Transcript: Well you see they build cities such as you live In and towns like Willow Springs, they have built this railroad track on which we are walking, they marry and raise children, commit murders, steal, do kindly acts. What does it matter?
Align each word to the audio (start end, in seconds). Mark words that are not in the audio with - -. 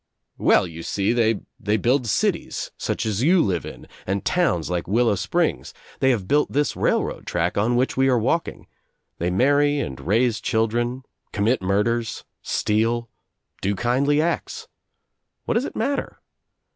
Well 0.39 0.65
you 0.65 0.81
see 0.81 1.13
they 1.13 1.77
build 1.77 2.07
cities 2.07 2.71
such 2.75 3.05
as 3.05 3.21
you 3.21 3.39
live 3.45 3.67
In 3.67 3.87
and 4.07 4.25
towns 4.25 4.67
like 4.67 4.87
Willow 4.87 5.13
Springs, 5.13 5.75
they 5.99 6.09
have 6.09 6.27
built 6.27 6.51
this 6.51 6.75
railroad 6.75 7.27
track 7.27 7.55
on 7.55 7.75
which 7.75 7.95
we 7.97 8.09
are 8.09 8.17
walking, 8.17 8.65
they 9.19 9.29
marry 9.29 9.79
and 9.79 9.99
raise 10.01 10.41
children, 10.41 11.03
commit 11.31 11.61
murders, 11.61 12.23
steal, 12.41 13.11
do 13.61 13.75
kindly 13.75 14.19
acts. 14.19 14.67
What 15.45 15.53
does 15.53 15.65
it 15.65 15.75
matter? 15.75 16.19